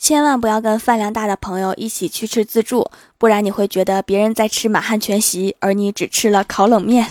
[0.00, 7.06] 千万不要跟饭量大的朋友一起去吃自助，不然你会觉得别人在吃满汉全席，而你只吃了烤冷面。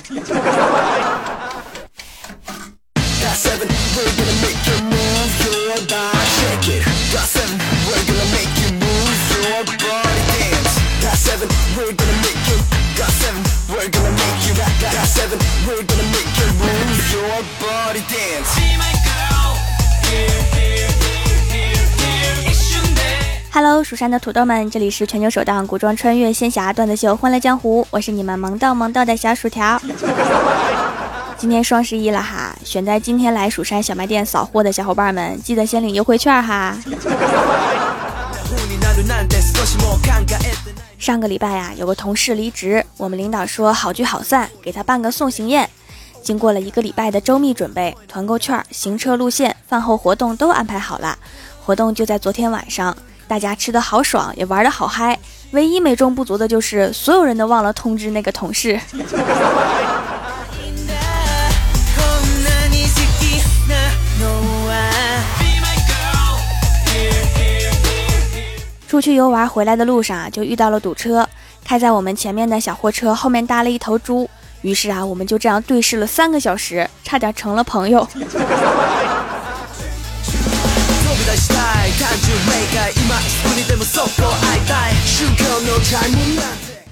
[23.51, 29.81] Hello，蜀山的土豆们，这里是全球首档古装穿越仙侠段子秀《欢乐江湖》，我是你们萌到萌到的小薯条。
[31.35, 36.77] 今天双十一了哈，选在今天来蜀山小卖店扫货的小伙伴们，记得先领优惠券哈。
[40.99, 45.67] 上个礼拜呀，有个同事离职，我们领导说好聚好散，给他办个送行宴。
[46.21, 51.17] 经过了一个礼拜的周密准备，团购券、行车路线、饭后活动都安排好了。
[51.65, 52.95] 活动就在昨天晚上，
[53.29, 55.15] 大家吃的好爽，也玩的好嗨。
[55.51, 58.79] 唯一美中不足的就是所有人都忘了通知那个同事。
[68.87, 71.29] 出去游玩回来的路上啊就遇到了堵车，
[71.63, 74.27] 开在我们前面的小货车后面搭了一头猪。
[74.61, 78.07] 于是啊，我们就这样对视了三个小时，差点成了朋友。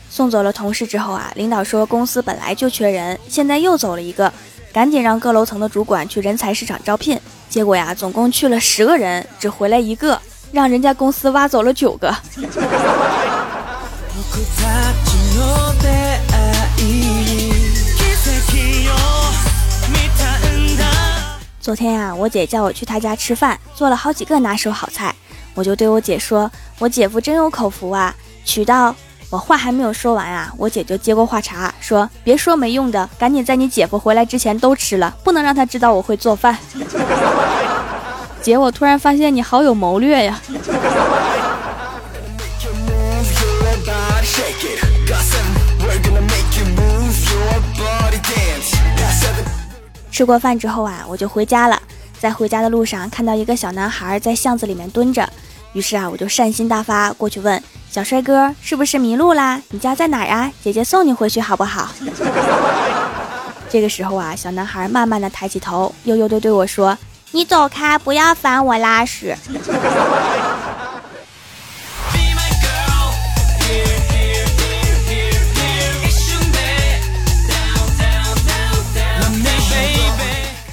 [0.10, 4.34] 送走了同事之后啊，领导说公司本来就缺人，现在又走了一个，
[4.74, 7.20] 赶紧让各楼层的主管去人才市场招聘。
[7.50, 10.20] 结果呀，总共去了十个人，只回来一个，
[10.52, 12.16] 让人家公司挖走了九个。
[21.62, 25.14] 昨天呀，我姐叫我去她家吃饭，做了好几个拿手好菜，
[25.58, 28.14] 我就对我姐说：“我姐夫真有口福啊，
[28.46, 28.96] 娶到……”
[29.32, 36.56] 我话还没有说完啊，我姐就接过话茬说：“别说没用的，赶紧在你姐夫回来之前都吃了，不能让他知道我会做饭。
[38.40, 40.40] ”姐，我突然发现你好有谋略呀！
[50.12, 51.82] 吃过饭之后啊，我就回家了。
[52.20, 55.30] 在回家的路上，看到一个小男孩在巷子里面蹲着，
[55.74, 59.62] 于是啊，我就善心大发，过去问小帅哥是不是迷路啦？
[59.70, 60.52] 你家在哪儿呀？
[60.64, 61.90] 姐姐送你回去好不好？
[63.70, 66.98] 这个时候啊，小男孩慢慢的抬起头，悠悠的对我说
[67.32, 69.36] ：“你走开，不要烦我拉屎。”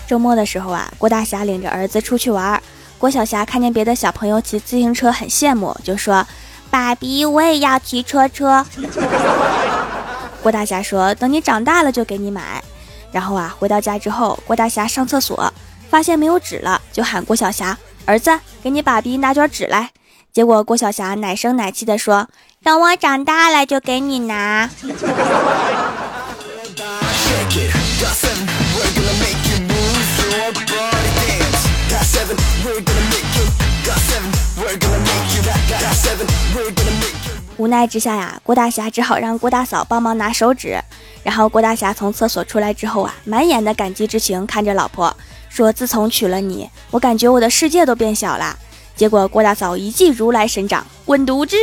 [0.06, 2.62] 周末的时候啊，郭大侠领着儿子出去玩。
[3.04, 6.26] 郭小霞看见别的小朋友骑自行车，很羡慕，就说
[6.72, 8.64] ：“爸比，我也要骑车车。
[10.42, 12.64] ”郭大侠说：“等你长大了就给你买。”
[13.12, 15.52] 然后啊，回到家之后，郭大侠上厕所
[15.90, 17.76] 发现没有纸了，就喊郭小霞
[18.06, 19.90] ：“儿子，给你爸比拿卷纸来。”
[20.32, 22.26] 结果郭小霞奶声奶气的说
[22.64, 24.70] ：“等我长大了就给你拿。”
[37.56, 40.78] 无奈之下呀，郭大侠只好让郭大嫂帮忙拿手纸。
[41.22, 45.16] 然后郭大侠从厕所出来之后啊，满眼的感激之情看着老婆，
[45.48, 48.56] 说：“自从娶了你，我感觉我的世界都变小了。”
[48.94, 51.56] 结果郭大嫂一记如来神掌，滚犊子！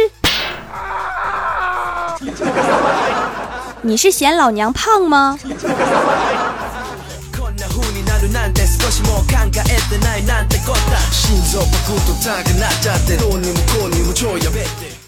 [3.81, 5.37] 你是嫌老娘胖吗？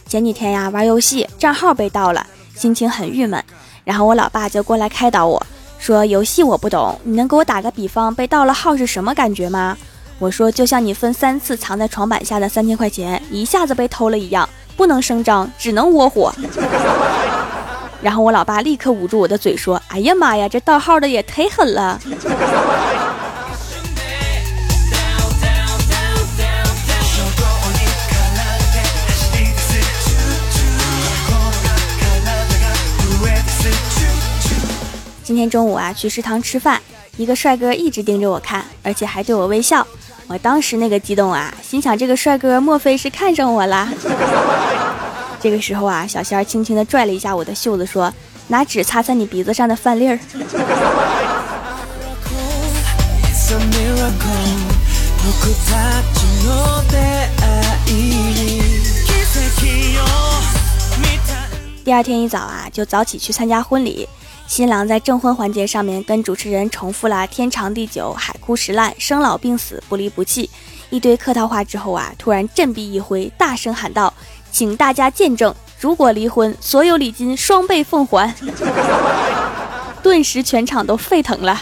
[0.08, 2.24] 前几天呀，玩游戏账号被盗了，
[2.56, 3.44] 心情很郁闷。
[3.84, 5.44] 然后我老爸就过来开导我
[5.80, 9.76] 说：“游戏我不懂，你能给我打个比方，被盗了号是什么感觉吗？”
[10.20, 14.48] 我说：“就像你分三次藏在床板下的三千块钱一下子被偷了一样，
[14.78, 16.32] 不能声张，只能窝火。”
[18.04, 22.00] 然后我老爸立刻捂住我的嘴说：“哎呀妈呀，这盗号的也忒狠了。”
[35.24, 36.82] 今天中午啊去食堂吃饭
[37.16, 39.86] 一个帅哥一直盯着我看而且还对我微笑
[40.28, 43.88] 我当时那个激动啊心想这个帅哥莫非是看上我啦
[45.40, 48.14] 这个时候啊小仙儿轻轻地拽了一下我的袖子说
[48.48, 50.20] 拿纸擦擦你鼻子上的饭粒儿。
[61.84, 64.08] 第二天一早啊就早起去参加婚礼
[64.46, 70.50] 新郎在证婚环节上面跟主持人重复了“天长地久，海枯石烂，生老病死，不离不弃”
[70.92, 74.14] 一堆客套话之后啊，突然振臂一挥，大声喊道
[74.52, 78.32] ：“请大家见证，如果离婚，所有礼金双倍奉还。”
[80.04, 81.60] 顿时全场都沸腾了。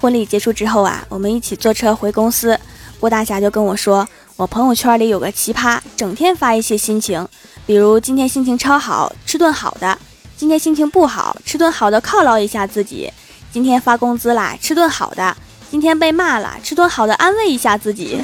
[0.00, 2.58] 婚礼结束之后啊，我们一起坐车回公司。
[2.98, 7.28] 郭大侠就跟我说，我朋友圈里有个奇葩，整天发一些心情，
[7.66, 9.94] 比如今天心情超好，吃顿好的；
[10.38, 13.12] 今天心情不好，吃顿好的犒劳一下自己；
[13.52, 15.34] 今天发工资啦，吃顿好的；
[15.70, 18.18] 今天被骂了，吃顿好的安慰一下自己。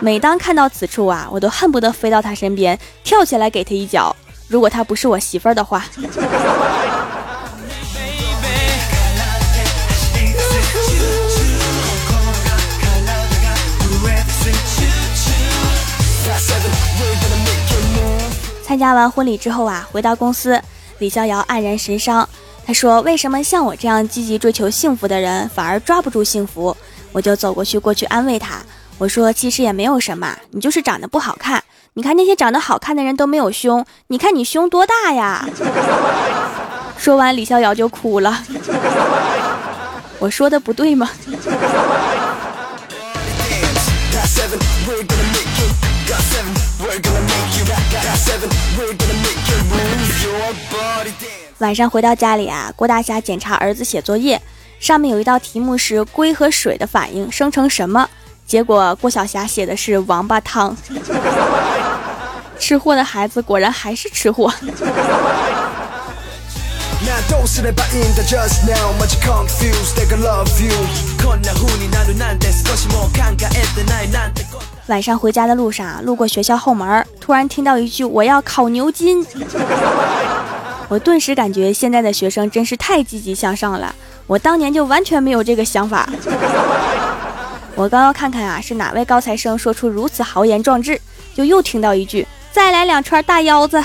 [0.00, 4.14] 每当看到此处啊，我都恨不得飞到他身边，跳起来给他一脚。
[4.46, 5.84] 如果他不是我媳妇儿的话。
[18.68, 20.60] 参加完婚礼之后啊，回到公司，
[20.98, 22.28] 李逍遥黯然神伤。
[22.66, 26.76] 他说：“为什么像我这样积极追求幸福的人，反而抓不住幸福？”
[27.10, 28.56] 我就走过去，过去安慰他。
[28.98, 31.64] 我说：“其实也没有什么，你就是长得不好看。
[31.94, 35.48] 你看那些长得好看的人都没有胸，你看你胸多大呀？”
[36.98, 38.44] 说完，李逍遥就哭了。
[40.20, 41.08] 我说的不对吗？
[51.58, 54.40] 晚上回到家里啊，郭大侠检查儿子写作业，
[54.78, 58.08] 上面有一道题目是龟和水的反应生成什么？
[58.46, 60.76] 结果郭小霞写的是王八汤。
[62.58, 64.52] 吃货的孩子果然还是吃货。
[74.88, 79.26] 晚上回家的路上，路过学校后门，突然听到一句“我要烤牛筋”，
[80.88, 83.94] 我顿时感觉现在的学生真是太积极向上了。
[84.26, 86.08] 我当年就完全没有这个想法。
[87.74, 91.00] 我刚要看看啊，是哪位高材生说出如此豪言壮志，
[91.34, 93.82] 就又听到一句“再来两串大腰子”。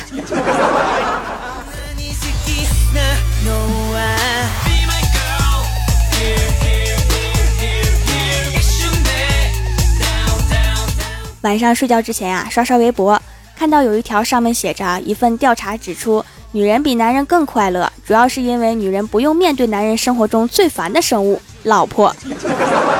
[11.44, 13.22] 晚上睡觉之前呀，刷刷微博，
[13.54, 16.24] 看到有一条上面写着一份调查指出，
[16.54, 22.16] 女人比男人更快乐，主要是因为女人不用面对男人生活中最烦的生物——老婆。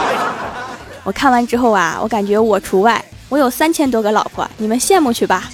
[1.06, 5.50] 我看完之后啊，我感觉我除外，我有三千多个老婆，你们羡慕去吧。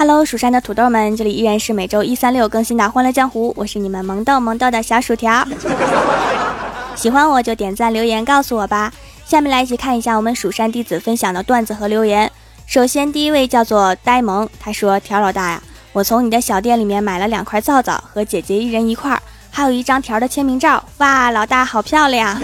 [0.00, 5.46] Hello，蜀山的土豆们，这里依然是每周一、三、六更新的《欢乐江湖》，我是你们萌豆萌豆的小薯条。
[6.96, 8.90] 喜欢我就点赞留言告诉我吧。
[9.26, 12.32] 下面来一起看一下我们蜀山弟子分享的段子和留言。
[12.64, 15.62] 首先，第一位叫做呆萌，他说：“条老大呀，
[15.92, 19.20] 我从你的小店里面买了两块皂皂，和姐姐一人一块，
[19.50, 20.82] 还有一张条的签名照。
[20.96, 22.40] 哇，老大好漂亮，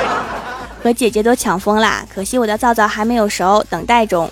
[0.82, 2.06] 和姐姐都抢疯了。
[2.08, 4.30] 可惜我的皂皂还没有熟，等待中。”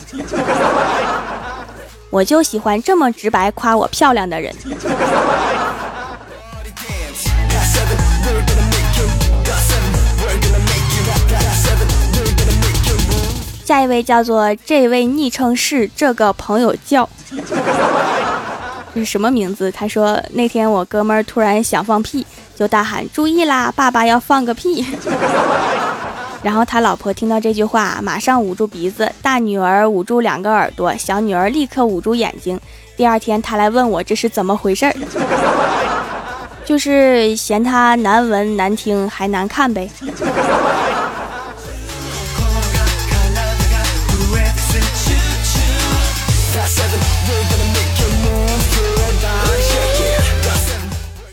[2.10, 4.54] 我就喜欢这么直白夸我漂亮的人。
[13.64, 17.06] 下一位叫做这位昵称是这个朋友叫，
[18.94, 19.70] 这是什么名字？
[19.70, 24.82] 他说那天我哥们儿突然想放屁，就大喊注意啦，爸爸要放个屁。
[26.48, 32.58] 然后他老婆听到这句话，马上捂住鼻子，大女儿捂住两个耳朵，小女儿立刻捂住眼睛。
[32.96, 34.94] 第二天他来问我这是怎么回事儿，
[36.64, 39.90] 就是嫌他难闻难听还难看呗。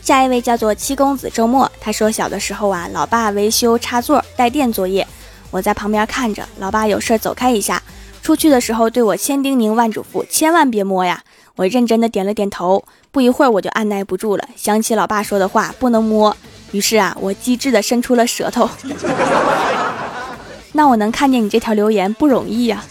[0.06, 5.04] 下一位叫做七公子周末，他说小的时候啊，老爸维修插座带电作业，
[5.50, 7.82] 我在旁边看着，老爸有事走开一下，
[8.22, 11.24] 出去的时候对我千叮咛万嘱咐，千万别摸呀。
[11.56, 16.36] 我认真的点了点头，不一会儿我就按耐不住了，想起老爸说的话不能摸，
[16.70, 18.70] 于是啊，我机智的伸出了舌头。
[20.70, 22.84] 那我能看见你这条留言不容易呀。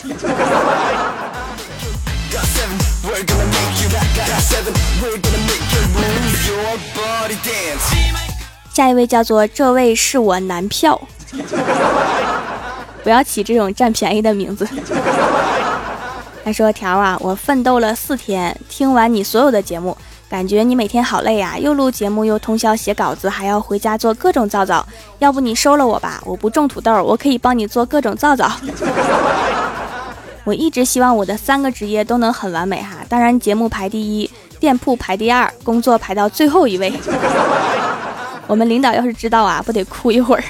[8.74, 11.00] 下一位叫做这位是我男票，
[13.03, 14.67] 不要起这种占便宜的名字。
[16.44, 19.98] 他说：“条啊，我奋斗了四天，听完你所有的节目，
[20.29, 24.86] 感觉你每天好累呀，又录节目，又通宵写稿子，还要回家做各种皂皂。
[25.20, 28.51] 要不你收了我吧，我不种土豆，我可以帮你做各种皂皂。
[30.44, 34.29] 我一直希望我的三个职业都能很完美哈，当然节目排第一，
[34.66, 36.92] 店铺排第二，工作排到最后一位。
[38.48, 40.44] 我们领导要是知道啊，不得哭一会儿。”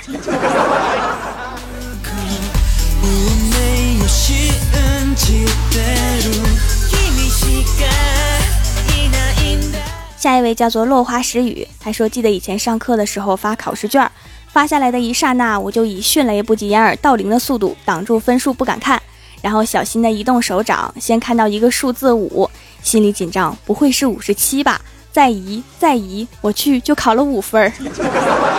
[10.17, 14.09] 下一位叫做落花时雨，他说：“记得以前上课的时候发考试卷，
[14.47, 19.01] 发下来的一刹那，我就以迅雷不及掩耳盗铃的速度挡住分数不敢看，
[19.41, 22.49] 然后小心的移动手掌，先看到一个数字五，
[22.85, 24.79] 心里紧张，不会是五十七吧？
[25.11, 27.73] 再移再移，我去就考了五分，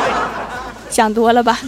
[0.91, 1.59] 想多了吧。”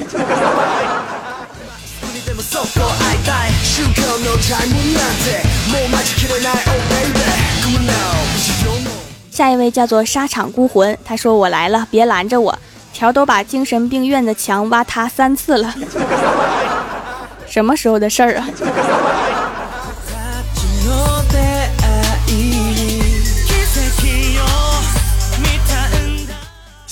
[9.30, 12.58] 下一位叫做沙场孤魂，他说：“我来了，别拦着我。”
[12.92, 15.72] 条都把精神病院的墙挖塌三次了，
[17.46, 18.48] 什么时候的事儿啊？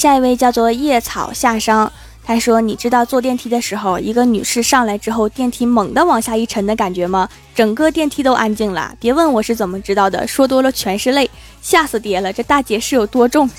[0.07, 1.93] 下一位叫做叶草夏商。
[2.25, 7.29] 他说：“你知道坐电梯的时候，一个女士上来之后，电梯猛地往下一沉的感觉吗？
[7.57, 8.95] 整个电梯都安静了。
[9.01, 11.29] 别问我是怎么知道的，说多了全是泪，
[11.61, 12.33] 吓死爹了！
[12.33, 13.51] 这大姐是有多重？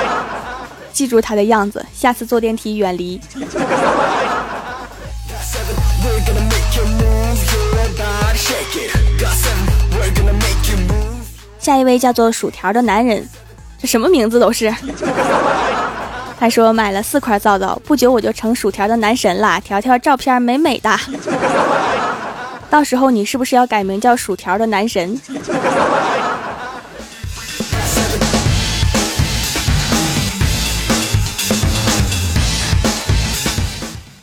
[0.94, 3.20] 记住她的样子，下次坐电梯远离。”
[11.58, 13.28] 下一位叫做薯条的男人，
[13.80, 14.72] 这什么名字都是。
[16.38, 19.60] 他说买了四块皂皂，不久我就成薯条的男神了。
[19.60, 20.90] 条条照片美美的，
[22.70, 25.20] 到时候你是不是要改名叫薯条的男神？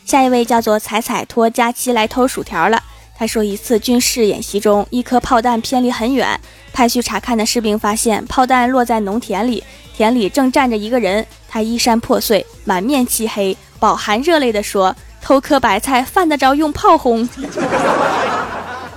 [0.04, 2.82] 下一位叫做彩彩托佳期来偷薯条了。
[3.18, 6.40] 他说一次军事演习中，一颗炮弹偏离很远，
[6.72, 9.64] 派去查看的士兵发现炮弹落在农田里。
[9.96, 17.28] 田里正站着一个人，他衣衫破碎，满面漆黑，饱含热泪地说：“偷颗白菜，犯得着用炮轰？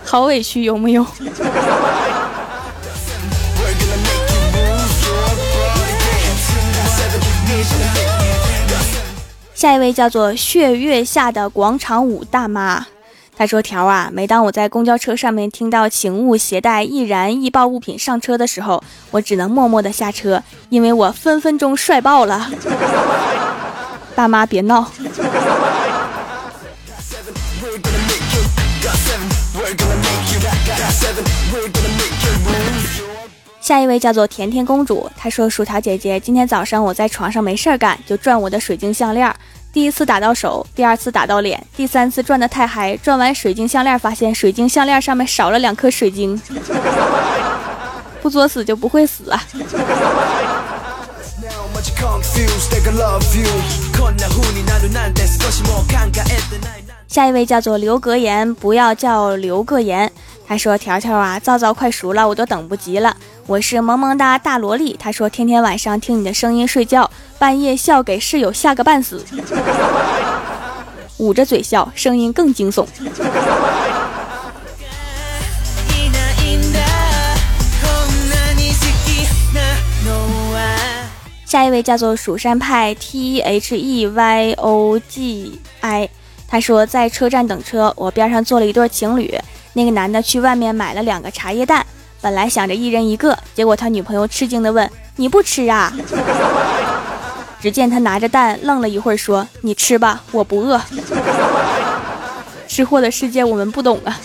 [0.04, 1.04] 好委屈，有木有？”
[9.56, 12.86] 下一位叫做血月下的广场舞大妈。
[13.38, 22.52] 他说：“条啊，每当我在公交车上面听到‘请勿携带易燃易爆物品上车’的时候，我只能默默的下车，因为我分分钟帅爆了。
[24.14, 24.92] 大妈别闹。
[33.60, 39.34] 下一位叫做甜甜公主，她说：薯条姐姐，今天早上我在床上没事儿干，就转我的水晶项链。”
[39.74, 46.40] 第一次打到手，第二次打到脸，第三次转的太嗨，转完水晶项链，发现水晶项链上面少了两颗水晶。
[48.22, 49.42] 不作死就不会死啊！
[57.08, 60.12] 下一位叫做刘格言，不要叫刘格言。
[60.52, 63.16] 他说：“条条啊，皂皂快熟了，我都等不及了。
[63.48, 69.24] 我是萌萌哒大萝莉。”他说：“天天晚上听你的声音睡觉，半夜笑给室友吓个半死，
[71.20, 72.86] 捂着嘴笑，声音更惊悚。”
[81.46, 86.10] 下一位叫做蜀山派 T H E Y O G I。
[86.46, 89.34] 他说：“在车站等车，我边上坐了一对情侣。”
[89.74, 91.86] 那个男的去外面买了两个茶叶蛋，
[92.20, 95.94] 本来想着一人一个，结果他女朋友吃惊的问：“你不吃啊？”
[97.62, 100.82] 只见他拿着蛋愣了一会儿，说：“你吃吧，我不饿。”
[102.68, 104.20] 吃货的世界我们不懂啊。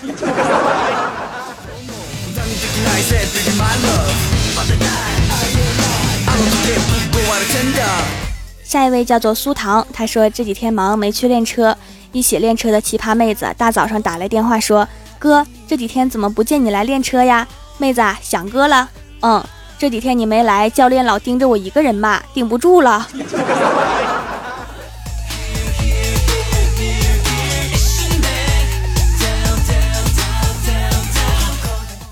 [8.65, 11.77] 下一位叫做苏糖，他说这几天忙没去练车，
[12.11, 14.89] 一起练车的奇葩妹子大早上打来电话说。
[15.19, 17.47] 哥，这几天怎么不见你来练车呀？
[17.79, 18.89] 妹子想哥了。
[19.21, 19.45] 嗯，
[19.79, 23.07] 这几天你没来，教练老盯着我一个人骂，顶不住了。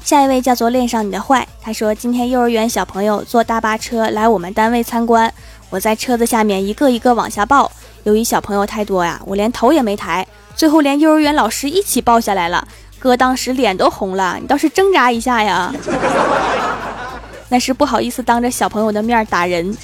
[0.05, 5.33] 下一位叫做恋上你的坏，他说今天幼儿园小朋友坐大巴车来我们单位参观，
[5.71, 7.73] 我在车子下面一个一个往下抱。
[8.03, 12.69] 由于小朋友太多呀，我连头也没抬，最后连幼儿园老师一起抱下来了。
[13.05, 15.71] 哥当时脸都红了，你倒是挣扎一下呀！
[17.51, 19.77] 那是不好意思当着小朋友的面打人。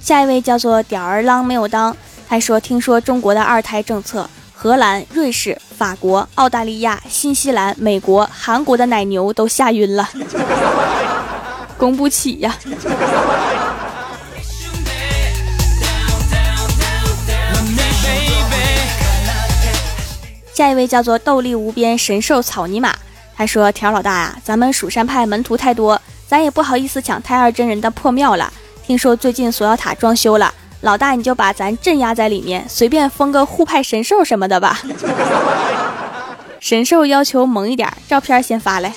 [0.00, 1.94] 下一位叫做吊儿郎没有当，
[2.26, 10.08] 他说：“听说中国的二胎政策，荷兰、瑞士、法国、澳大利亚、新西兰、美国、韩国的奶牛都吓晕了，
[11.76, 12.56] 供不起呀。”
[20.56, 22.94] 下一位叫做斗力无边神兽草泥马，
[23.36, 28.50] 他说：“条老大啊，咱们蜀山派门徒太多，咱也不好意思抢太二真人的破庙了。”
[28.82, 34.80] 听说最近锁妖塔装修了，老大你就把咱镇压在里面，随便封个护派神兽什么的吧。
[36.58, 38.90] 神兽要求萌一点，照片先发来。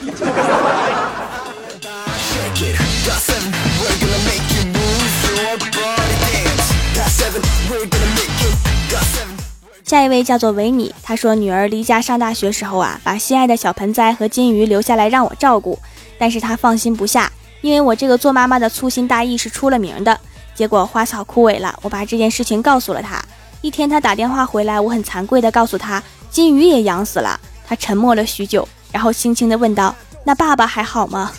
[9.89, 15.79] 下一位叫做维尼，他说女儿离家上大学时候啊，把心爱的小盆栽和金鱼留下来让我照顾，
[16.19, 17.31] 但是他放心不下。
[17.61, 20.19] 因为我这个做妈妈的粗心大意是出了名的，
[20.53, 21.75] 结果花草枯萎了。
[21.81, 23.19] 我把这件事情告诉了他。
[23.61, 27.39] 一天他打电话回来，我很惭愧的告诉他，金鱼也养死了。
[27.65, 31.31] 他沉默了许久，然后轻轻的问道：“那爸爸还好吗？”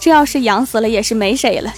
[0.00, 1.70] 这要是养死了，也是没谁了。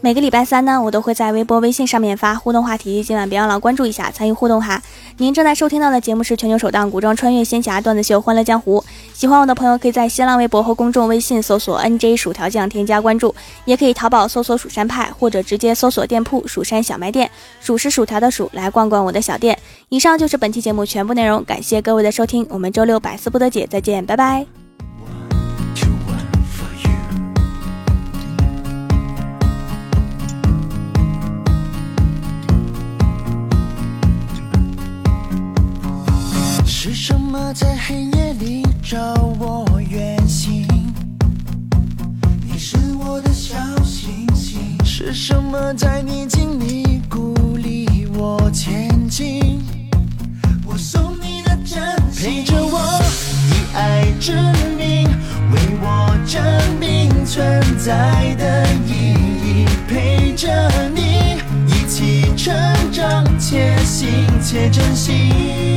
[0.00, 4.80] 每个礼拜三呢，我都会在微博、微信上面发互动话题，今晚别忘了关注一下，参与互动哈。
[5.18, 8.80] 您正在收听到的节目是全球首档古装穿越仙侠段子秀《欢乐江湖》，
[9.14, 13.32] 喜欢我的朋友可以在新浪微博和公众微信搜索 “nj 薯条酱”添加关注，
[13.64, 19.56] 也可以淘宝搜索“蜀山派”或者直接搜索店铺“蜀山小卖店”，蜀是薯条的薯，来逛逛我的小店。
[19.90, 24.61] 以上就是本期节目全部内容，感谢各位的收听，我们周六百思不得解再见，拜拜。
[64.52, 65.71] 且珍惜。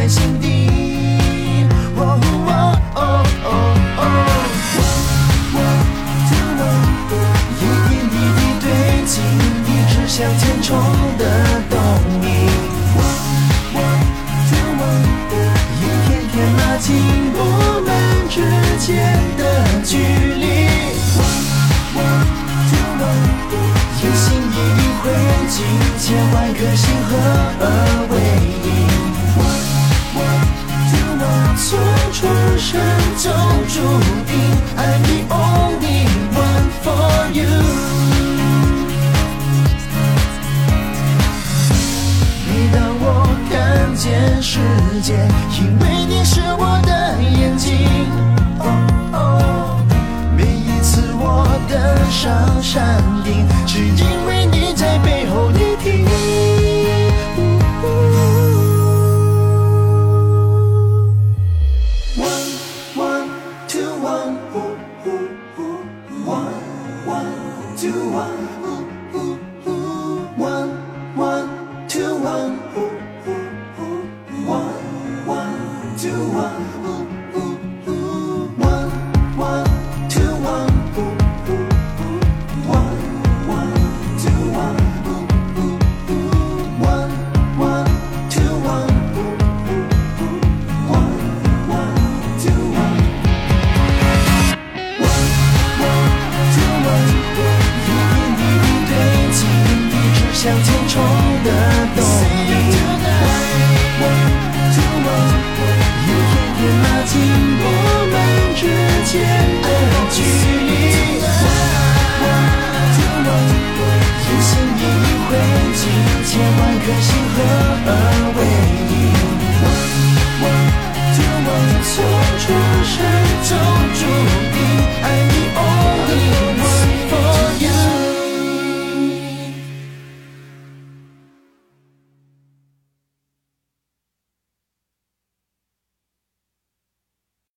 [0.00, 0.46] 在心底，
[1.94, 2.50] 哦哦
[2.94, 2.98] 哦
[3.98, 4.02] 哦
[7.60, 8.64] 一点一滴堆
[9.04, 9.20] 积，
[9.66, 10.68] 一直向前冲
[11.18, 11.22] 的
[11.68, 11.76] 动
[12.22, 12.24] 力。
[15.76, 16.88] 一天天拉近
[17.34, 17.38] 我
[17.84, 17.88] 们
[18.30, 18.34] 之
[18.80, 18.88] 间
[19.36, 19.40] 的
[19.84, 20.48] 距离。
[24.00, 25.04] 一心一意汇
[25.50, 25.54] 集
[25.98, 27.10] 千万颗星河
[31.70, 31.78] 从
[32.12, 32.26] 出
[32.58, 32.80] 生
[33.16, 33.30] 就
[33.68, 33.78] 注
[34.26, 34.34] 定
[34.76, 36.02] ，I'm the only
[36.34, 37.46] one for you。
[42.48, 43.04] 每当我
[43.48, 43.54] 看
[43.94, 44.58] 见世
[45.00, 45.14] 界，
[45.60, 46.90] 因为你是我的
[47.38, 47.68] 眼睛。
[50.36, 51.78] 每一次我登
[52.10, 54.29] 上山顶，只因为